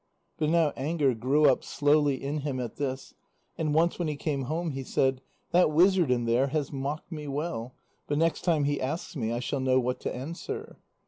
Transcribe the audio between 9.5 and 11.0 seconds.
know what to answer."